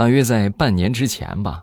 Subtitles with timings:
[0.00, 1.62] 大约在半年之前吧，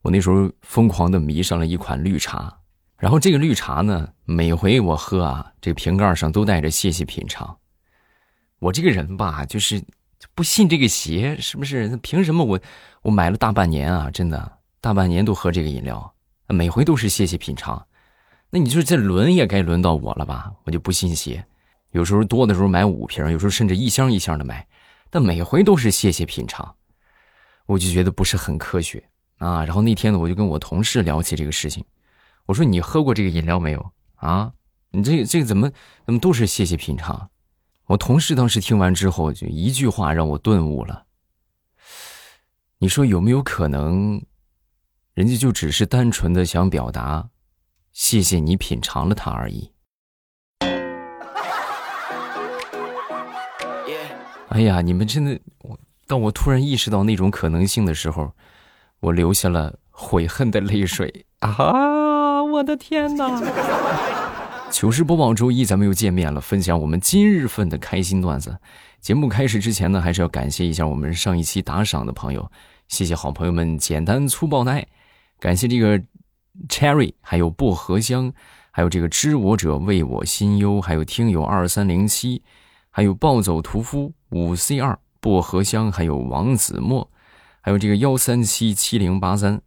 [0.00, 2.60] 我那时候疯狂的迷上了一款绿茶，
[2.96, 7.58] 然后这个绿茶呢，每回我喝啊，这瓶盖上都带着“谢谢品尝”。
[8.58, 9.82] 我这个人吧，就是
[10.34, 11.88] 不信这个邪，是不是？
[11.88, 12.58] 那凭什么我
[13.02, 14.10] 我买了大半年啊？
[14.10, 14.50] 真的
[14.80, 16.14] 大半年都喝这个饮料，
[16.46, 17.86] 每回都是“谢谢品尝”。
[18.48, 20.50] 那你说这轮也该轮到我了吧？
[20.64, 21.44] 我就不信邪，
[21.90, 24.66] 有时候多的时候买五瓶，有时候甚至一箱一箱的买，
[25.10, 26.74] 但每回都是“谢谢品尝”。
[27.68, 29.04] 我就觉得不是很科学
[29.36, 31.84] 啊，然后那天呢，我就跟我同事聊起这个事情，
[32.46, 34.50] 我说你喝过这个饮料没有啊？
[34.90, 35.70] 你这这个怎么
[36.06, 37.28] 怎么都是谢谢品尝？
[37.88, 41.04] 我同事当时听完之后就一句话让我顿悟了。
[42.78, 44.24] 你说有没有可能，
[45.12, 47.28] 人家就只是单纯的想表达，
[47.92, 49.70] 谢谢你品尝了它而已？
[54.48, 55.78] 哎呀，你们真的我。
[56.08, 58.32] 当我突然意识到那种可能性的时候，
[59.00, 62.42] 我流下了悔恨的泪水啊！
[62.42, 63.28] 我的天哪！
[64.72, 68.58] 糗事播报周一，咱们又见面了，分享我们今日份的开心段子。
[69.02, 72.50] 节目开始之前呢，还是要感谢一下我们上一期打赏的朋友，
[72.88, 74.86] 谢谢好朋友们简单粗暴的爱，
[75.38, 76.02] 感谢这个
[76.70, 78.32] Cherry，还有薄荷香，
[78.70, 82.42] 还有这个知我者为我心忧，还有听友二三零七，
[82.88, 84.98] 还有暴走屠夫五 C 二。
[85.20, 87.10] 薄荷香，还有王子墨，
[87.60, 89.60] 还有这个幺三七七零八三，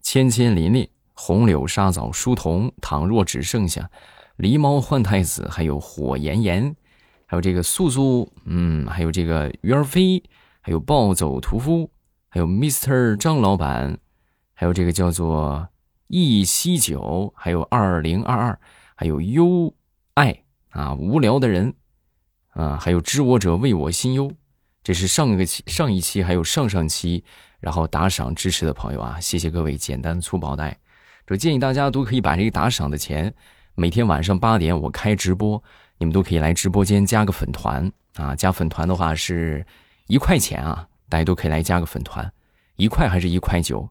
[0.00, 3.90] 千千林林，红柳沙枣，书童，倘若只剩下
[4.38, 6.76] 狸猫换太子，还有火炎炎，
[7.26, 10.22] 还有这个素素，嗯，还有这个鱼儿飞，
[10.60, 11.90] 还有暴走屠夫，
[12.28, 13.98] 还有 Mr 张老板，
[14.54, 15.68] 还有这个叫做
[16.08, 18.58] 一西九，还有二零二二，
[18.94, 19.74] 还有优
[20.14, 21.74] 爱啊，无聊的人
[22.50, 24.30] 啊，还有知我者为我心忧。
[24.86, 27.24] 这是上个期、上一期还有上上期，
[27.58, 30.78] 然后打赏支持的朋友啊，谢谢各位简单粗暴带，
[31.26, 33.34] 就建议大家都可以把这个打赏的钱，
[33.74, 35.60] 每天晚上八点我开直播，
[35.98, 38.32] 你们都可以来直播间加个粉团啊。
[38.36, 39.66] 加粉团的话是
[40.06, 42.32] 一块钱啊，大家都可以来加个粉团，
[42.76, 43.88] 一块还是一块九？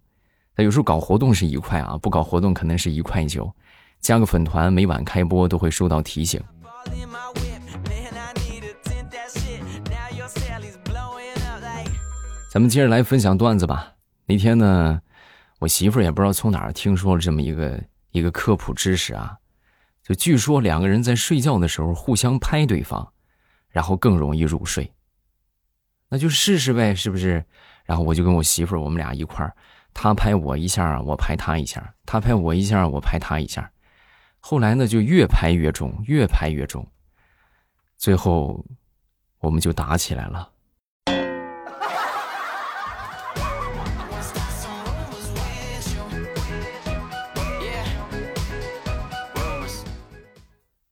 [0.55, 3.53] 那有时候搞活动是一块啊，不搞活动可能是一块九。
[3.99, 6.41] 加个粉团，每晚开播都会收到提醒。
[12.55, 13.95] 咱们接着来分享段子吧。
[14.25, 15.01] 那天呢，
[15.59, 19.37] 我媳妇儿也不知道从哪儿听说了这么一个一个科普知识啊，
[20.01, 23.11] 就据说两个人在睡觉的时候互相拍对方，
[23.67, 24.89] 然后更容易入睡。
[26.07, 27.43] 那就试试呗，是不是？
[27.83, 29.53] 然后我就跟我媳妇儿，我们俩一块儿，
[29.93, 33.69] 她拍我一下，我拍她一下，她拍我一下，我拍她一下。
[34.39, 36.89] 后来呢，就越拍越重，越拍越重，
[37.97, 38.65] 最后
[39.39, 40.53] 我们就打起来了。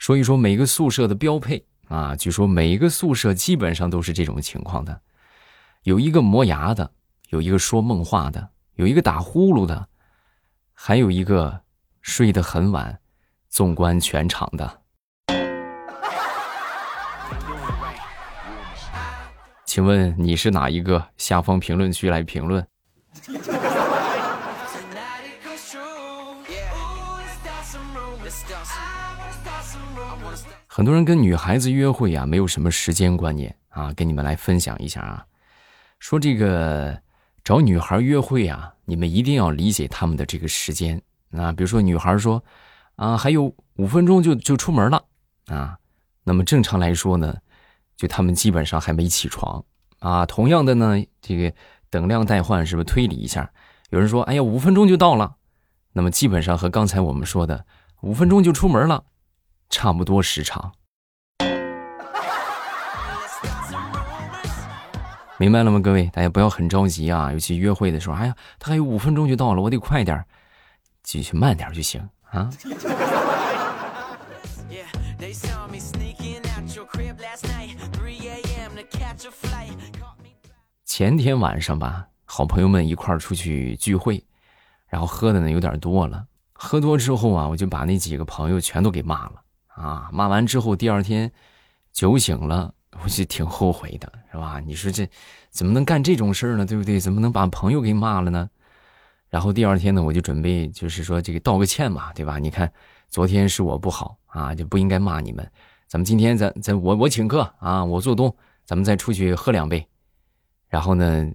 [0.03, 4.99] 说一说每个宿舍的标配啊，据说每一个宿舍基本上都是这种情况的，
[5.83, 6.91] 有一个磨牙的，
[7.29, 9.87] 有一个说梦话的，有一个打呼噜的，
[10.73, 11.61] 还有一个
[12.01, 12.99] 睡得很晚，
[13.47, 14.81] 纵观全场的。
[19.63, 21.07] 请问你是哪一个？
[21.15, 22.67] 下方评论区来评论。
[30.67, 35.25] 很多人跟女孩子约会啊，没有什么时间观念啊，跟你们来分享一下啊。
[35.99, 36.99] 说这个
[37.43, 41.01] 找女孩约会啊，你们一定要理解他们的这个时间
[41.31, 41.51] 啊。
[41.51, 42.43] 比如说女孩说
[42.95, 45.03] 啊，还有五分钟就就出门了
[45.47, 45.77] 啊，
[46.23, 47.35] 那么正常来说呢，
[47.95, 49.63] 就他们基本上还没起床
[49.99, 50.25] 啊。
[50.25, 51.53] 同样的呢，这个
[51.89, 53.51] 等量代换是不是推理一下？
[53.89, 55.35] 有人说，哎呀，五分钟就到了，
[55.91, 57.65] 那么基本上和刚才我们说的
[58.03, 59.05] 五分钟就出门了。
[59.69, 60.73] 差不多时长，
[65.37, 65.79] 明白了吗？
[65.79, 70.21] 各位，大家不要很着急啊，尤其约会的时候，哎呀，他还有五分钟就到了，我得快点
[71.01, 72.49] 继续慢点就行啊。
[80.83, 84.21] 前天晚上吧，好朋友们一块儿出去聚会，
[84.89, 86.25] 然后喝的呢有点多了，
[86.63, 89.41] 喝多之后啊，我就把那几个朋友全都给骂了。
[89.75, 90.07] 啊！
[90.13, 91.31] 骂完之后，第二天
[91.91, 92.71] 酒醒了，
[93.03, 94.59] 我就挺后悔的，是吧？
[94.59, 95.09] 你说这
[95.49, 96.65] 怎么能干这种事儿呢？
[96.65, 96.99] 对不对？
[96.99, 98.47] 怎么能把朋友给骂了呢？
[99.29, 102.37] 然后第二天呢，我就准备就是说这个道个歉嘛，对吧？
[102.37, 102.71] 你看
[103.09, 105.51] 昨天是我不好啊，就不应该骂你们。
[105.87, 109.83] 咱们今天咱咱我我请客啊，我做东，咱们再出去喝两杯。
[110.69, 111.31] 然后呢，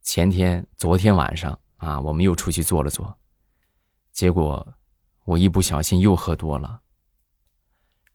[0.00, 3.14] 前天、昨天晚上啊，我们又出去坐了坐，
[4.12, 4.74] 结果
[5.24, 6.80] 我一不小心又喝多了，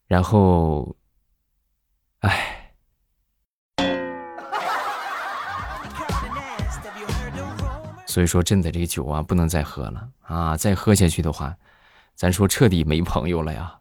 [0.06, 0.96] 然后，
[2.20, 2.72] 唉，
[8.06, 10.56] 所以说真的这个酒啊，不能再喝了啊！
[10.56, 11.54] 再喝下去的话，
[12.14, 13.78] 咱说彻底没朋友了呀。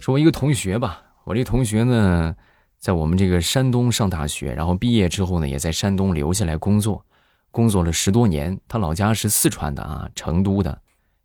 [0.00, 2.34] 说，我一个同学吧，我这同学呢，
[2.82, 7.06] 在我们这个山东上大学，然后毕业之后呢，也在山东留下来工作，
[7.52, 8.58] 工作了十多年。
[8.66, 10.76] 他老家是四川的啊，成都的。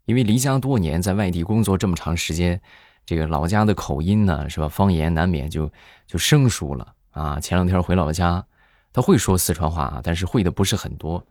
[0.06, 2.62] 因为离家多年，在外地工作这么长时间，
[3.07, 4.68] 这个老家的口音呢，是吧？
[4.68, 5.68] 方言难免就
[6.06, 7.39] 就生疏了啊。
[7.39, 8.45] 前两天回老家，
[8.94, 11.25] 他会说四川话，但是会的不是很多。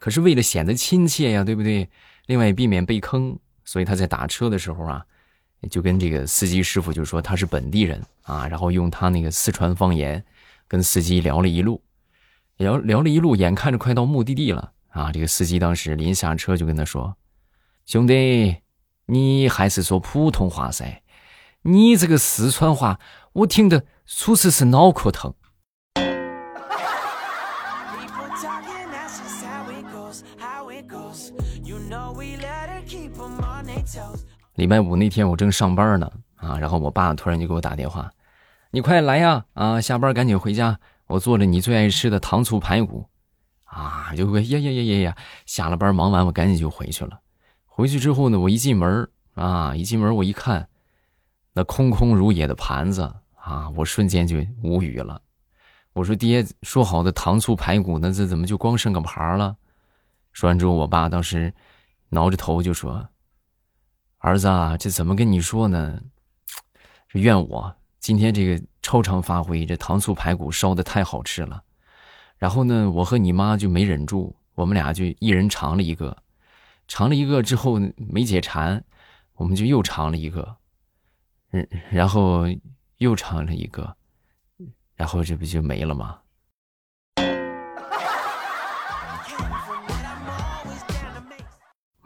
[0.00, 1.88] 可是为了显得亲切呀，对不对？
[2.26, 5.06] 另外避免被坑，所以他在打车的时候啊。
[5.70, 10.24] 就跟这个司机师傅就说他是本地人啊，然后用他那个四川方言
[10.68, 11.82] 跟司机聊了一路，
[12.56, 15.10] 聊聊了一路，眼看着快到目的地了啊！
[15.10, 17.16] 这个司机当时临下车就跟他说
[17.86, 18.56] ：“兄弟，
[19.06, 21.02] 你还是说普通话噻，
[21.62, 23.00] 你这个四川话
[23.32, 25.34] 我听得属实是脑壳疼。”
[34.58, 38.10] 礼拜五那天我正上班呢，啊，然后我爸突然就给我打电话，
[38.72, 43.08] 你快来呀，啊，下班赶紧回家，我做了你最爱吃的糖醋排骨，
[43.66, 45.16] 啊，就呀呀呀呀呀，
[45.46, 47.20] 下了班忙完我赶紧就回去了。
[47.66, 50.68] 回去之后呢，我一进门啊，一进门我一看，
[51.52, 55.22] 那空空如也的盘子啊，我瞬间就无语了。
[55.92, 59.56] 我说爹，说好的糖醋排骨，呢这怎么就光剩个盘了？
[60.32, 61.54] 说完之后，我爸当时
[62.08, 63.08] 挠着头就说。
[64.18, 66.00] 儿子啊，这怎么跟你说呢？
[67.08, 71.62] 这怨我今天这个超常发挥，这糖醋排骨烧的太好吃了。
[72.36, 76.16] 然后呢，我和你妈就没忍住，我们俩就一人尝了一个，
[76.88, 78.84] 尝了一个之后没解馋，
[79.34, 80.56] 我们就又尝了一个，
[81.52, 82.44] 嗯，然后
[82.98, 83.96] 又尝了一个，
[84.96, 86.18] 然后这不就没了吗？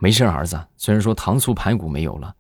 [0.02, 0.60] 没事，儿子。
[0.76, 2.34] 虽然说糖醋排骨没有了，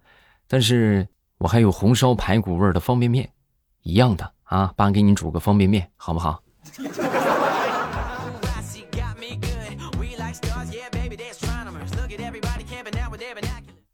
[0.48, 1.06] 但是
[1.38, 3.30] 我还有红烧排骨味的方便面，
[3.82, 4.74] 一样的啊。
[4.76, 6.42] 爸给你煮个方便面，好不好？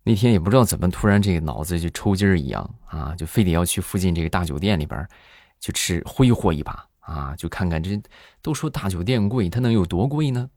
[0.03, 5.07] 那天也不知道怎么突然这个脑子就抽筋儿一样啊，就非得要去附近这个大酒店里边
[5.61, 8.01] 去吃挥霍一把啊，就看看这
[8.41, 10.49] 都说大酒店贵，它能有多贵呢？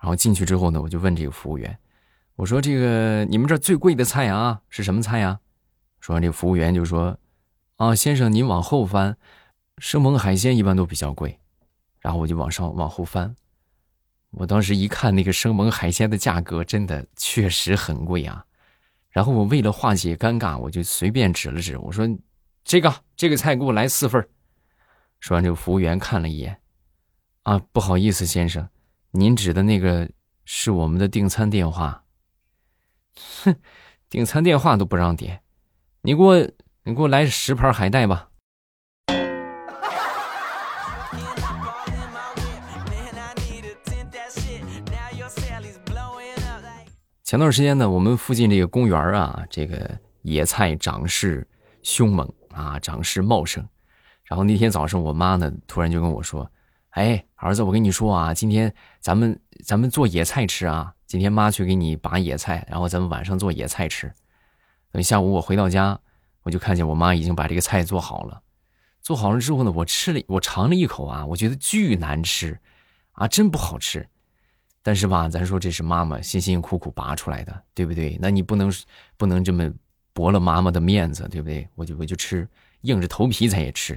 [0.00, 1.78] 然后进去之后呢，我就问这个服务员。
[2.36, 5.40] 我说这个你们这最贵的菜啊是什么菜呀？
[6.00, 7.18] 说完这服务员就说
[7.76, 9.16] ：“啊，先生您往后翻，
[9.78, 11.40] 生猛海鲜一般都比较贵。”
[11.98, 13.34] 然后我就往上往后翻，
[14.30, 18.44] 我当时一看那个生猛海鲜的价格，真的确实很贵啊。
[19.08, 22.06] 然后我为了化解尴尬，我就随便指了指，我说
[22.62, 24.28] ：“这个这个菜给我来四份。”
[25.20, 26.60] 说完这个服务员看了一眼，
[27.44, 28.68] 啊，不好意思先生，
[29.10, 30.08] 您指的那个
[30.44, 32.04] 是我们的订餐电话。
[33.44, 33.56] 哼，
[34.08, 35.40] 订餐电话都不让点，
[36.02, 36.36] 你给我，
[36.84, 38.28] 你给我来十盘海带吧。
[47.24, 51.46] 前段时间呢，我们附近这个公园啊，这个野菜长势
[51.82, 53.66] 凶猛啊，长势茂盛。
[54.22, 56.48] 然后那天早上，我妈呢突然就跟我说
[56.90, 64.12] ：“哎，儿子，我跟你说啊，今天咱们咱们做野菜吃啊。”今天妈去给你拔野菜，然后咱们晚上做野菜吃。
[64.90, 66.00] 等下午我回到家，
[66.42, 68.42] 我就看见我妈已经把这个菜做好了。
[69.00, 72.58] 做好了之后呢，我吃了，我尝了一口啊，我觉得巨难吃，
[73.12, 74.08] 啊，真不好吃。
[74.82, 78.18] 但是吧，咱说这是妈妈辛辛苦苦拔出来的，对不对？
[78.20, 78.72] 那你不能
[79.16, 79.72] 不能这么
[80.12, 81.68] 驳了妈妈的面子，对不对？
[81.76, 82.48] 我就我就吃，
[82.80, 83.94] 硬着头皮咱也吃。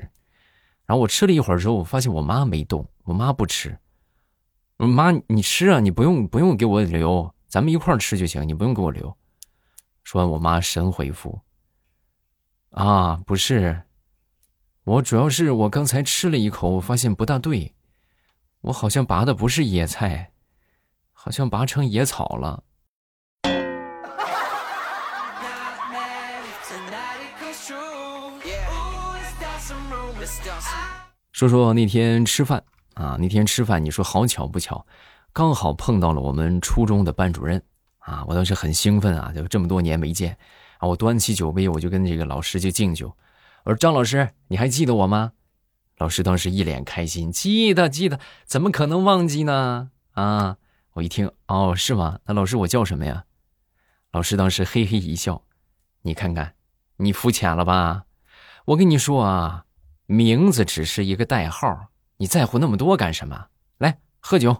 [0.85, 3.75] 然后我吃了一会儿之后，我发现我妈没动，我妈不吃。
[4.87, 9.17] 妈，你吃啊，你不用不用给我留，咱们一块儿吃就行，你不用给我留。
[10.03, 11.41] 说完，我妈神回复
[12.71, 13.83] ：“啊，不是，
[14.85, 17.75] 我主要是我刚才吃了一口，我发现不大对，
[18.61, 20.31] 我好像拔的不是野菜，
[21.11, 22.63] 好像拔成野草了。”
[31.31, 32.63] 说说那天吃饭。
[32.99, 34.85] 啊，那天吃饭，你说好巧不巧，
[35.31, 37.63] 刚好碰到了我们初中的班主任
[37.99, 38.25] 啊！
[38.27, 40.37] 我当时很兴奋啊，就这么多年没见
[40.79, 43.15] 啊，我端起酒杯，我就跟这个老师就敬酒
[43.63, 45.31] 我说张老师，你还记得我吗？
[45.97, 49.91] 老师当时一脸开心，记得记得，怎么可能忘记呢？
[50.11, 50.57] 啊！
[50.93, 52.19] 我一听，哦，是吗？
[52.25, 53.23] 那老师我叫什么呀？
[54.11, 55.43] 老师当时嘿嘿一笑，
[56.01, 56.55] 你看看，
[56.97, 58.03] 你肤浅了吧？
[58.65, 59.65] 我跟你说啊，
[60.05, 61.88] 名字只是一个代号，
[62.21, 63.47] 你在乎那么多干什么？
[63.77, 64.53] 来喝酒。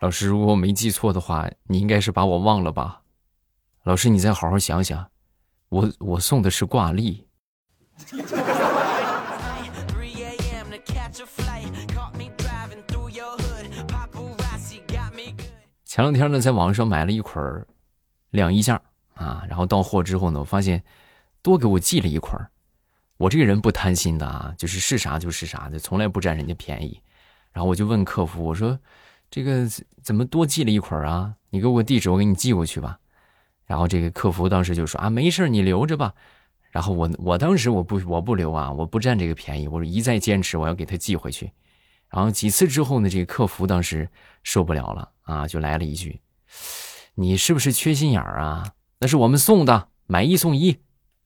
[0.00, 3.02] 老师，如果我没记错的话，你应该是把我忘了吧？
[3.84, 5.08] 老师，你再好好想想，
[5.68, 7.24] 我我送的是挂历。
[15.84, 17.64] 前两天呢，在网上买了一捆
[18.30, 18.82] 晾衣架
[19.14, 20.82] 啊，然后到货之后呢，我发现
[21.42, 22.38] 多给我寄了一捆
[23.16, 27.00] 我这个人不贪心的啊，就是是啥就是啥的，从来不占人家便宜。
[27.52, 28.78] 然后我就问客服，我说。
[29.30, 29.68] 这个
[30.02, 31.34] 怎么多寄了一捆啊？
[31.50, 32.98] 你给我地址，我给你寄过去吧。
[33.66, 36.14] 然后这个客服当时就说啊，没事你留着吧。
[36.70, 41.52] 然后我我当时我不我不留啊，我不占这个便宜，我一再坚持我要给他寄回去。
[42.08, 44.08] 然后几次之后呢，这个客服当时
[44.42, 46.22] 受不了了啊，就来了一句
[47.14, 48.72] ：“你是不是缺心眼儿啊？
[48.98, 50.78] 那是我们送的，买一送一，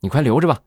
[0.02, 0.60] 你快留着吧。”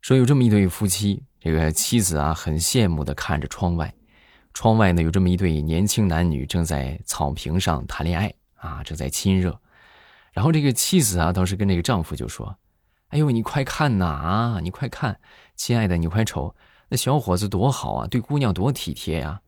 [0.00, 3.92] 说有这么一对夫妻，这个妻子啊很羡慕的看着窗外，
[4.54, 9.60] 窗外呢有这么一对年轻男女正在草坪上谈恋爱啊，正在亲热。
[10.32, 12.56] 然后这个妻子啊当时跟这个丈夫就说
[13.10, 15.18] ：“哎呦，你快看呐啊，你快看，
[15.56, 16.54] 亲爱的，你快瞅，
[16.88, 19.40] 那小伙子多好啊，对姑娘多体贴呀，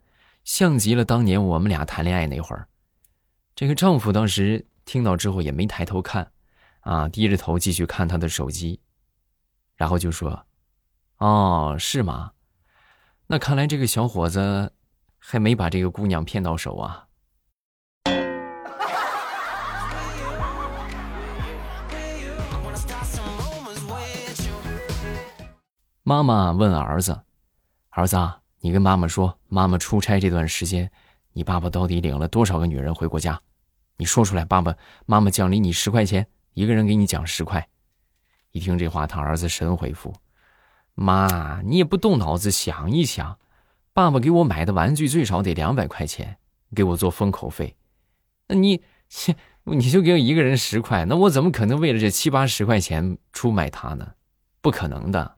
[0.48, 2.66] 像极了当年我们俩谈恋爱那会儿。”
[3.54, 6.32] 这个丈夫当时听到之后也没抬头看，
[6.80, 8.80] 啊，低着头继续看他的手机，
[9.76, 10.46] 然后就说。
[11.18, 12.32] 哦，是吗？
[13.26, 14.72] 那看来这个小伙子
[15.18, 17.04] 还没把这个姑娘骗到手啊。
[26.02, 27.20] 妈妈问儿子
[27.90, 28.16] ：“儿子，
[28.60, 30.90] 你跟妈妈说，妈妈出差这段时间，
[31.32, 33.40] 你爸爸到底领了多少个女人回过家？
[33.96, 34.74] 你说出来，爸爸
[35.06, 37.68] 妈妈奖励你十块钱，一个人给你奖十块。”
[38.52, 40.14] 一听这话，他儿子神回复。
[40.94, 43.38] 妈，你也不动脑子想一想，
[43.92, 46.38] 爸爸给我买的玩具最少得两百块钱，
[46.74, 47.76] 给我做封口费，
[48.48, 48.82] 那你，
[49.62, 54.14] 你就给我一个人十块，那我怎么可能为了这七八十块钱出卖他呢？
[54.60, 55.37] 不可能的。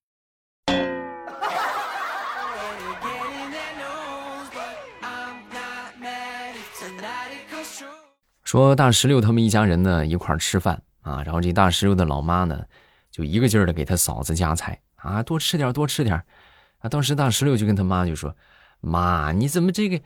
[8.50, 12.64] 说大石榴他们一家人呢一块吃饭啊，然后这大石榴的老妈呢，
[13.08, 14.76] 就一个劲儿的给他嫂子夹菜。
[14.96, 16.16] 啊，多吃点，多吃点，
[16.80, 16.88] 啊！
[16.88, 18.34] 当时大石榴就跟他妈就说
[18.82, 20.00] ：“妈，你怎么这个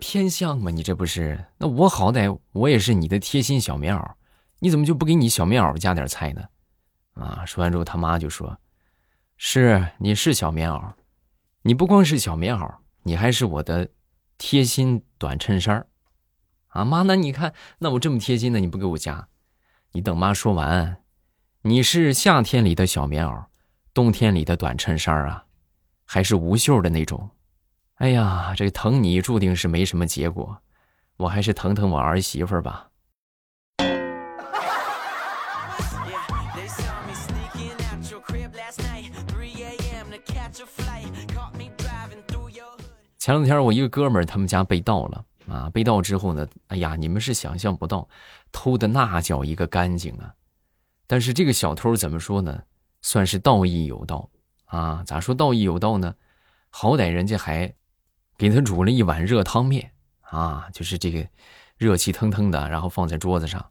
[0.00, 0.72] 偏向嘛？
[0.72, 1.38] 你这不是？
[1.56, 4.10] 那我好歹我也是你的贴心小棉袄，
[4.58, 6.42] 你怎么就不给你小棉袄加点菜呢？”
[7.14, 7.44] 啊！
[7.46, 8.58] 说完之后，他妈就说
[9.38, 10.94] ：“是你是小棉袄，
[11.62, 12.68] 你不光是小棉袄，
[13.04, 13.88] 你还是我的
[14.36, 15.86] 贴心短衬衫
[16.68, 19.28] 啊，妈，那你看，那我这么贴心的，你不给我加？
[19.92, 20.98] 你等妈说完，
[21.62, 23.46] 你是夏天里的小棉袄。”
[23.94, 25.44] 冬天里的短衬衫啊，
[26.04, 27.30] 还是无袖的那种。
[27.96, 30.56] 哎呀，这疼你注定是没什么结果，
[31.16, 32.90] 我还是疼疼我儿媳妇吧。
[43.18, 48.08] 前两天我一个哥们儿他们家被盗了啊，被盗之后呢，哎呀，你们是想象不到，
[48.52, 50.34] 偷的那叫一个干净啊。
[51.06, 52.62] 但是这个小偷怎么说呢？
[53.00, 54.28] 算是道义有道
[54.66, 55.02] 啊？
[55.06, 56.14] 咋说道义有道呢？
[56.70, 57.72] 好歹人家还
[58.36, 59.90] 给他煮了一碗热汤面
[60.20, 61.26] 啊，就是这个
[61.76, 63.64] 热气腾腾的，然后放在桌子上。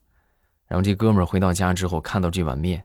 [0.65, 2.83] 然后这哥们回到家之后，看到这碗面，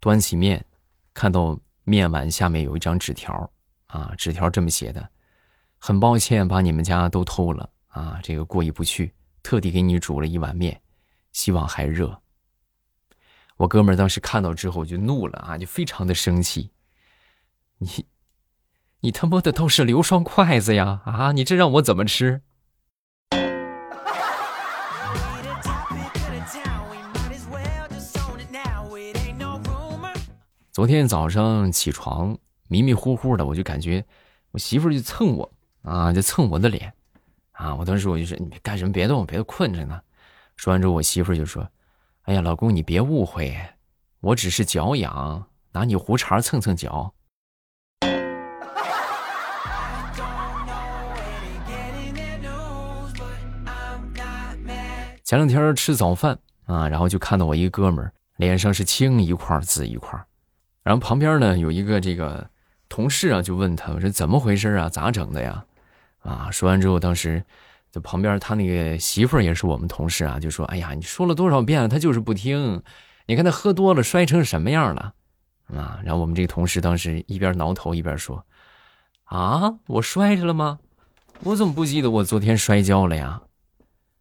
[0.00, 0.64] 端起面，
[1.12, 3.50] 看到面碗下面有一张纸条
[3.88, 5.06] 啊，纸条这么写的
[5.78, 10.82] ：“很抱歉把你们家都偷了啊，这个过意不去，特地给你煮了一碗面，
[11.32, 12.20] 希望还热。”
[13.56, 16.72] 我哥们儿当时看到之后就怒了啊，就非常的生气。
[17.78, 17.88] 你，
[18.98, 21.02] 你他妈的都是留双筷子呀！
[21.04, 22.42] 啊，你这让我怎么吃？
[30.72, 32.36] 昨天早上起床
[32.66, 34.04] 迷迷糊糊的，我就感觉
[34.50, 36.92] 我媳妇就蹭我啊，就蹭我的脸
[37.54, 40.00] 啊，我当时我就说，你干什么别动，别困着呢。
[40.56, 41.66] 说完之后我媳妇就说，
[42.22, 43.56] 哎呀，老公你别误会，
[44.20, 47.14] 我只是脚痒，拿你胡茬蹭蹭脚。
[55.22, 60.20] 前两天吃早饭，啊，然后就看到我一哥们，脸上是青一块紫一块，
[60.82, 62.50] 然后旁边呢有一个这个
[62.88, 64.88] 同事啊，就问他，我说怎么回事啊？
[64.88, 65.64] 咋整的呀？
[66.24, 67.44] 啊，说完之后，当时
[67.90, 72.82] 在旁边他那个媳妇儿也是我们同事啊，就说：“哎呀，你说了多少遍了，他就是不听。
[73.26, 75.14] 你看他喝多了摔成什么样了
[75.68, 78.44] 啊？”然后我们这个同事当时一边挠头一边说
[79.24, 80.78] ：“啊，我摔着了吗？
[81.42, 83.42] 我怎么不记得我昨天摔跤了呀？”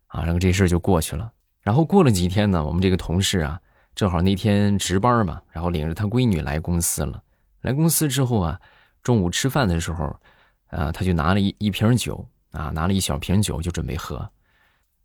[0.08, 1.32] 啊，然后这事儿就过去了。
[1.62, 3.60] 然后过了几天呢，我们这个同事啊，
[3.96, 7.24] 正好那天值班嘛，然后领着他闺女来公司了。
[7.62, 8.60] 来公司之后啊，
[9.02, 10.20] 中午吃饭的时候，
[10.75, 14.30] 啊，他就拿了一一瓶酒啊，拿了一小瓶酒就准备喝。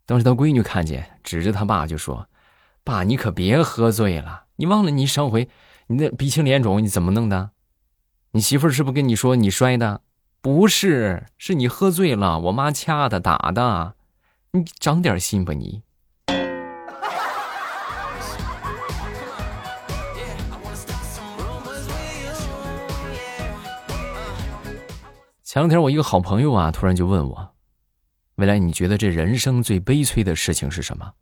[0.07, 2.29] 当时他闺女看见，指着他爸就说
[2.83, 4.45] ：“爸，你可别喝醉了！
[4.57, 5.49] 你忘了你上回
[5.89, 7.51] 你那鼻青脸肿，你怎么弄的？
[8.33, 10.01] 你媳妇是不是跟你说你摔的？
[10.41, 13.95] 不是，是你喝醉了，我妈掐的打的。”
[14.53, 15.83] 你长点心吧，你。
[25.49, 27.57] 前两天我一个好朋友啊，突然就问我
[28.37, 31.15] ：“未来你觉得这人生最悲催的事情是什么？”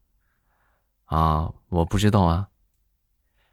[1.06, 2.48] 啊，我不知道啊。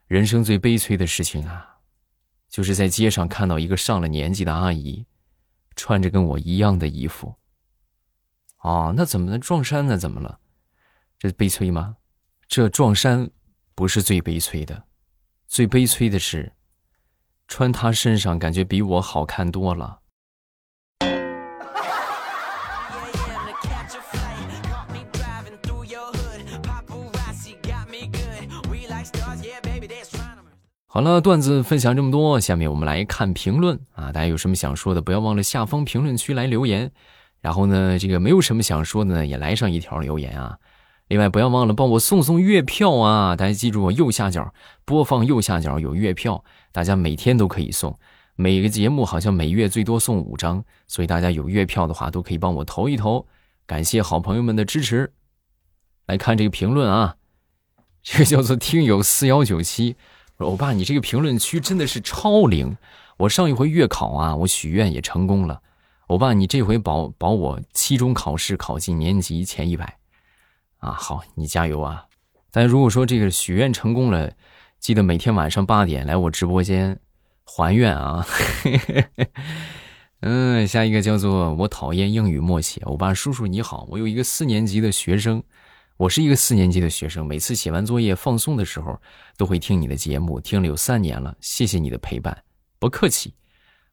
[0.08, 1.78] 人生最悲催的事情啊，
[2.50, 5.06] 就是在街上看到一个上了年纪的阿姨，
[5.76, 7.36] 穿着跟我一样的衣服。
[8.62, 9.96] 哦，那怎么能撞衫呢？
[9.96, 10.40] 怎么了？
[11.20, 11.98] 这悲催吗？
[12.48, 13.30] 这撞衫
[13.76, 14.86] 不是最悲催的，
[15.46, 16.52] 最悲催的是
[17.48, 20.00] 穿她身上感觉比我好看多了。
[30.94, 34.12] 好了，段子分享这么多，下面我们来看评论啊！
[34.12, 36.92] 大家有什么想说的，不要忘了下方评论区来留言。
[37.42, 40.56] 然后呢，这个没有什么想说的呢，也来上一条留言啊。
[41.08, 43.36] 另外，不要忘了帮我送送月票啊！
[43.36, 44.54] 大家记住，右下角
[44.86, 47.98] 播放右下角有月票，大家每天都可以送。
[48.36, 53.26] 每个节目好像每月最多送五张，所以大家有月票的话都可以帮我投一投。
[53.66, 55.12] 感谢好朋友们的支持。
[56.06, 57.16] 来看这个评论啊，
[58.04, 59.96] 这个叫做听友四幺九七，
[60.44, 62.76] 欧巴，你这个评论区真的是超灵。
[63.18, 65.62] 我上一回月考啊，我许愿也成功了。
[66.08, 69.98] 欧巴，你这回保保我期中考试考进年级前一百，
[70.80, 72.06] 啊，好，你加油啊！
[72.52, 74.32] 但如果说这个许愿成功了，
[74.80, 77.00] 记得每天晚上八点来我直播间
[77.46, 78.26] 还愿啊！
[80.22, 82.82] 嗯，下一个叫做我讨厌英语默写。
[82.86, 85.44] 欧巴叔叔你好，我有一个四年级的学生，
[85.98, 89.00] 我是一个四年级的学生，每次写完作业放松的时候
[89.38, 92.44] 都会听你的节目，听了有三年了，谢谢你的陪伴，
[92.80, 93.34] 不客气。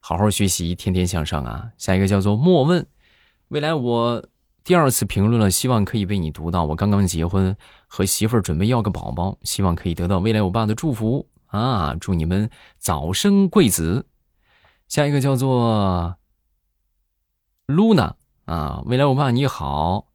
[0.01, 1.71] 好好学习，天天向上啊！
[1.77, 2.87] 下一个叫做莫问，
[3.49, 4.27] 未来我
[4.65, 6.65] 第二次评论了，希望可以被你读到。
[6.65, 7.55] 我刚刚结婚，
[7.87, 11.95] 和媳妇儿准备要个宝宝，希望可以得到未来我爸的祝福啊！
[12.01, 14.07] 祝你们早生贵子。
[14.89, 16.17] 下一个叫做
[17.67, 18.15] Luna
[18.47, 20.07] 啊，未来我爸你好，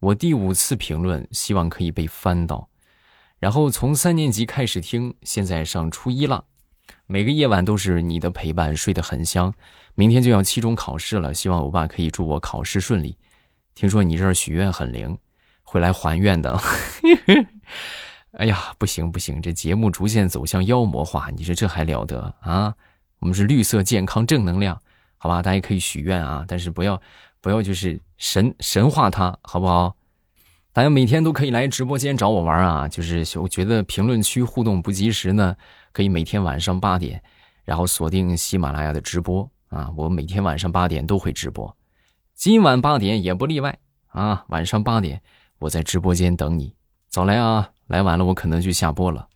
[0.00, 2.70] 我第五次评论，希望可以被翻到。
[3.38, 6.44] 然后从三年级开始听，现在上初一了。
[7.06, 9.52] 每个夜晚都是你的陪伴，睡得很香。
[9.94, 13.18] 明天就要期中考试了，希望欧爸可以祝我考试顺利。
[13.74, 15.18] 听说你这儿许愿很灵，
[15.62, 16.58] 会来还愿的。
[18.32, 22.74] 哎呀，不行不行，这节目逐渐走向妖魔化，你说这还了得啊？
[23.18, 24.80] 我们是绿色健康正能量，
[25.18, 25.42] 好吧？
[25.42, 27.02] 大家可以许愿啊，但是不要
[27.40, 29.96] 不要就是神神化他，好不好？
[30.72, 35.56] 大家每天都可以来直播间找我玩啊，就是我觉得评论区互动不及时呢。
[35.92, 37.20] 可以每天晚上八点，
[37.64, 39.90] 然后锁定喜马拉雅的直播啊！
[39.96, 41.76] 我每天晚上八点都会直播，
[42.34, 43.76] 今晚八点也不例外
[44.06, 44.44] 啊！
[44.50, 45.20] 晚上八点
[45.58, 46.76] 我在直播间等你，
[47.08, 47.70] 早来啊！
[47.88, 49.26] 来晚了我可能就下播了。